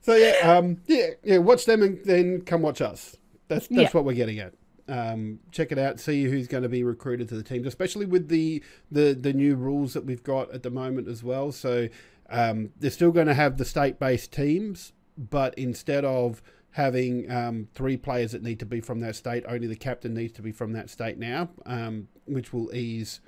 [0.00, 1.38] so yeah, um, yeah, yeah.
[1.38, 3.16] Watch them and then come watch us.
[3.48, 3.90] That's that's yeah.
[3.90, 4.54] what we're getting at.
[4.86, 5.98] Um, check it out.
[5.98, 9.56] See who's going to be recruited to the teams, especially with the the the new
[9.56, 11.50] rules that we've got at the moment as well.
[11.50, 11.88] So
[12.30, 17.96] um, they're still going to have the state-based teams, but instead of having um, three
[17.96, 20.72] players that need to be from that state, only the captain needs to be from
[20.72, 23.20] that state now, um, which will ease,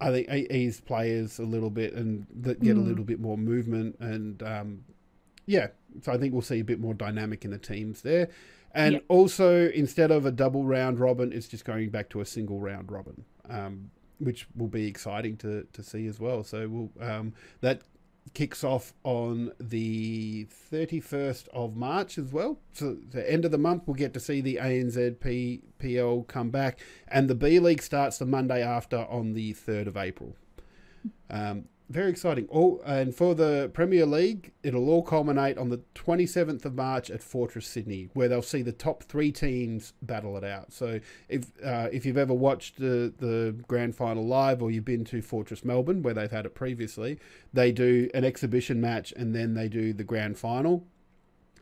[0.00, 2.80] I think, ease players a little bit and that get mm.
[2.80, 3.96] a little bit more movement.
[4.00, 4.84] And um,
[5.46, 5.68] yeah,
[6.02, 8.28] so I think we'll see a bit more dynamic in the teams there.
[8.72, 12.60] And also, instead of a double round robin, it's just going back to a single
[12.60, 13.24] round robin.
[13.48, 16.42] Um, which will be exciting to, to see as well.
[16.44, 17.82] So we'll, um, that
[18.28, 22.58] kicks off on the 31st of March as well.
[22.72, 26.80] So the end of the month, we'll get to see the ANZ PL come back,
[27.08, 30.36] and the B League starts the Monday after on the 3rd of April.
[31.30, 32.46] Um, very exciting.
[32.50, 37.22] All and for the Premier League, it'll all culminate on the 27th of March at
[37.22, 40.72] Fortress Sydney, where they'll see the top three teams battle it out.
[40.72, 45.04] So if uh, if you've ever watched the the grand final live, or you've been
[45.06, 47.18] to Fortress Melbourne, where they've had it previously,
[47.52, 50.86] they do an exhibition match and then they do the grand final.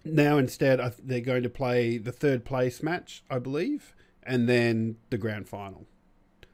[0.05, 5.19] Now instead, they're going to play the third place match, I believe, and then the
[5.19, 5.87] grand final.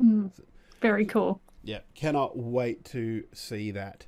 [0.03, 0.31] Mm,
[0.81, 1.41] very cool.
[1.63, 4.07] Yeah, cannot wait to see that.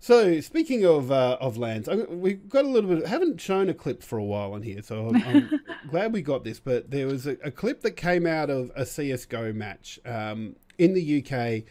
[0.00, 3.06] So speaking of uh, of LANs, we've got a little bit.
[3.06, 6.44] Haven't shown a clip for a while on here, so I'm, I'm glad we got
[6.44, 6.60] this.
[6.60, 10.94] But there was a, a, clip that came out of a CS:GO match um, in
[10.94, 11.64] the UK.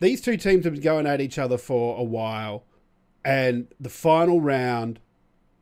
[0.00, 2.64] These two teams have been going at each other for a while,
[3.24, 5.00] and the final round,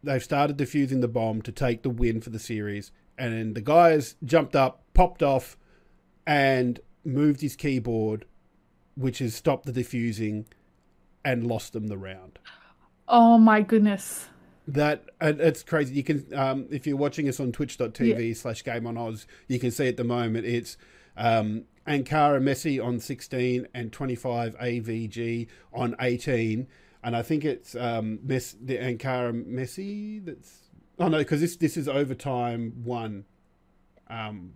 [0.03, 2.91] they've started defusing the bomb to take the win for the series.
[3.17, 5.57] And the guys jumped up, popped off,
[6.27, 8.25] and moved his keyboard,
[8.95, 10.47] which has stopped the diffusing,
[11.25, 12.39] and lost them the round.
[13.09, 14.29] Oh my goodness.
[14.69, 15.95] That it's crazy.
[15.95, 18.35] You can um, if you're watching us on twitch.tv yeah.
[18.35, 20.77] slash game on Oz, you can see at the moment it's
[21.17, 26.69] um, Ankara Messi on 16 and 25 AVG on 18.
[27.03, 30.71] And I think it's um, Mess, the Ankara Messi that's.
[30.99, 33.25] Oh no, because this this is overtime one.
[34.09, 34.53] Um,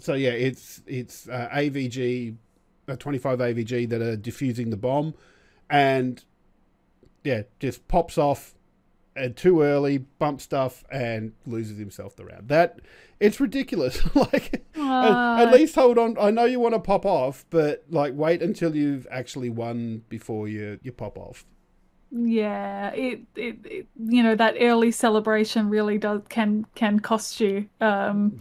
[0.00, 2.36] so yeah, it's it's uh, AVG,
[2.88, 5.14] uh, 25 AVG that are defusing the bomb,
[5.70, 6.24] and
[7.24, 8.54] yeah, just pops off
[9.18, 12.48] and too early, bump stuff, and loses himself the round.
[12.48, 12.80] That
[13.20, 14.00] it's ridiculous.
[14.14, 16.16] like at, at, least hold on.
[16.18, 20.48] I know you want to pop off, but like wait until you've actually won before
[20.48, 21.44] you you pop off.
[22.10, 27.68] Yeah, it, it, it you know that early celebration really does can can cost you.
[27.80, 28.40] Um,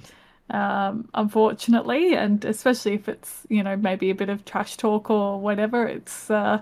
[0.49, 5.39] um, unfortunately, and especially if it's you know maybe a bit of trash talk or
[5.39, 6.61] whatever, it's uh,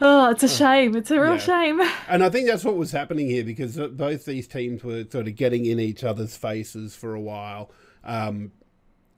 [0.00, 0.96] oh, it's a shame.
[0.96, 1.38] It's a real yeah.
[1.38, 1.80] shame.
[2.08, 5.34] And I think that's what was happening here because both these teams were sort of
[5.34, 7.70] getting in each other's faces for a while,
[8.04, 8.52] um,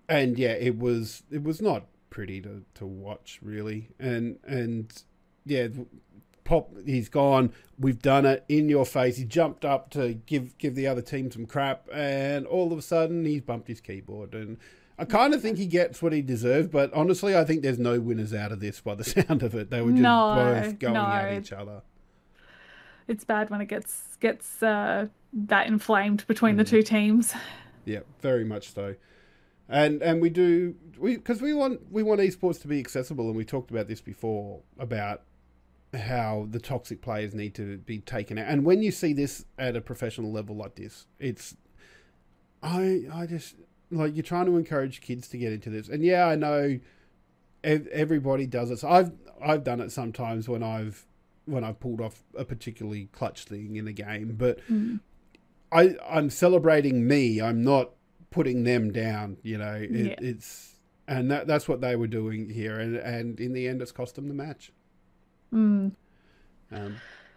[0.09, 5.03] and yeah, it was it was not pretty to, to watch really, and and
[5.45, 5.69] yeah,
[6.45, 10.75] pop he's gone we've done it in your face he jumped up to give give
[10.75, 14.59] the other team some crap and all of a sudden he's bumped his keyboard and
[14.99, 17.99] I kind of think he gets what he deserves, but honestly, I think there's no
[17.99, 19.71] winners out of this by the sound of it.
[19.71, 21.05] They were just no, both going no.
[21.05, 21.83] at each other.
[23.09, 26.59] It's bad when it gets gets uh, that inflamed between mm.
[26.59, 27.35] the two teams.
[27.87, 28.95] Yeah, very much so.
[29.69, 33.37] And and we do we because we want we want esports to be accessible, and
[33.37, 35.21] we talked about this before about
[35.95, 38.47] how the toxic players need to be taken out.
[38.49, 41.57] And when you see this at a professional level like this, it's
[42.63, 43.57] I I just
[43.91, 45.89] like you're trying to encourage kids to get into this.
[45.89, 46.79] And yeah, I know
[47.63, 48.79] everybody does it.
[48.79, 51.07] So I've I've done it sometimes when I've
[51.47, 55.01] when I've pulled off a particularly clutch thing in a game, but mm.
[55.73, 57.41] I I'm celebrating me.
[57.41, 57.91] I'm not
[58.31, 59.39] putting them down.
[59.43, 60.15] You know, it, yeah.
[60.19, 60.77] it's
[61.07, 64.15] and that that's what they were doing here, and and in the end, it's cost
[64.15, 64.73] them the match.
[65.55, 65.93] Mm.
[66.73, 66.97] Um,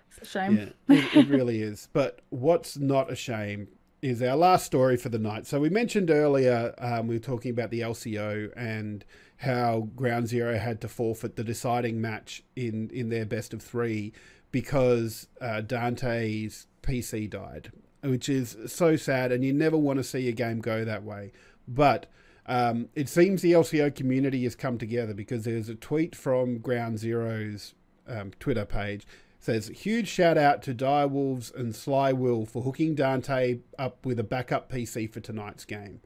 [0.09, 0.74] it's a shame.
[0.89, 1.88] Yeah, it, it really is.
[1.93, 3.68] But what's not a shame
[4.01, 5.47] is our last story for the night.
[5.47, 9.03] So we mentioned earlier um, we were talking about the LCO and
[9.38, 14.13] how Ground Zero had to forfeit the deciding match in in their best of three
[14.51, 20.28] because uh, Dante's PC died, which is so sad, and you never want to see
[20.28, 21.32] a game go that way.
[21.68, 22.07] But
[22.45, 26.97] um, it seems the LCO community has come together because there's a tweet from Ground
[26.97, 27.76] Zero's
[28.07, 29.05] um, Twitter page
[29.39, 34.23] says huge shout out to Direwolves and Sly Will for hooking Dante up with a
[34.23, 36.01] backup PC for tonight's game.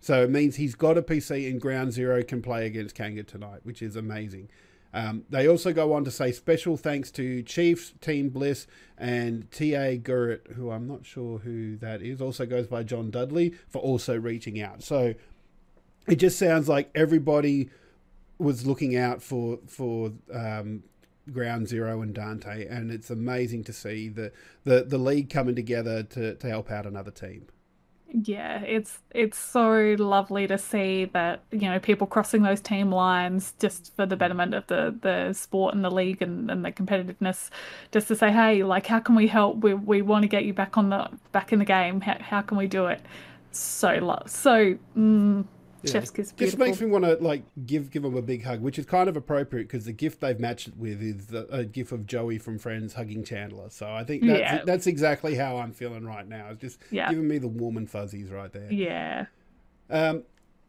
[0.00, 3.60] So it means he's got a PC and Ground Zero can play against Kanga tonight,
[3.62, 4.50] which is amazing.
[4.92, 8.66] Um, they also go on to say special thanks to Chiefs, Team Bliss,
[8.98, 9.98] and T.A.
[9.98, 14.18] Gurrit, who I'm not sure who that is, also goes by John Dudley, for also
[14.18, 14.82] reaching out.
[14.82, 15.14] So
[16.06, 17.70] it just sounds like everybody
[18.38, 20.82] was looking out for for um,
[21.30, 24.32] Ground Zero and Dante, and it's amazing to see the
[24.64, 27.46] the, the league coming together to, to help out another team.
[28.14, 33.54] Yeah, it's it's so lovely to see that you know people crossing those team lines
[33.58, 37.48] just for the betterment of the the sport and the league and, and the competitiveness.
[37.90, 39.58] Just to say, hey, like, how can we help?
[39.58, 42.02] We we want to get you back on the back in the game.
[42.02, 43.00] How how can we do it?
[43.52, 44.76] So love so.
[44.96, 45.46] Mm,
[45.82, 45.92] yeah.
[45.92, 46.32] Chef's kiss.
[46.32, 49.08] Just makes me want to like give give them a big hug, which is kind
[49.08, 52.38] of appropriate because the gift they've matched it with is the, a gift of Joey
[52.38, 53.70] from Friends hugging Chandler.
[53.70, 54.62] So I think that's, yeah.
[54.64, 56.48] that's exactly how I'm feeling right now.
[56.50, 57.08] It's just yeah.
[57.10, 58.72] giving me the warm and fuzzies right there.
[58.72, 59.26] Yeah.
[59.90, 60.24] Um,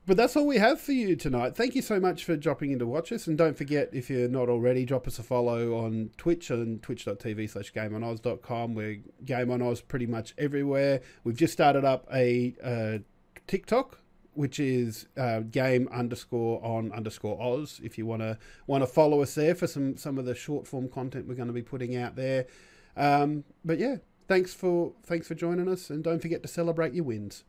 [0.05, 1.55] but that's all we have for you tonight.
[1.55, 3.25] Thank you so much for dropping in to watch us.
[3.25, 7.49] And don't forget, if you're not already, drop us a follow on Twitch and twitch.tv
[7.49, 8.73] slash gameonoz.com.
[8.73, 11.01] We're Game on Oz pretty much everywhere.
[11.23, 12.99] We've just started up a, a
[13.47, 13.99] TikTok
[14.35, 17.79] which is uh, game underscore on underscore Oz.
[17.83, 20.67] If you want to want to follow us there for some some of the short
[20.67, 22.47] form content we're going to be putting out there.
[22.95, 27.05] Um, but yeah, thanks for thanks for joining us, and don't forget to celebrate your
[27.05, 27.43] wins.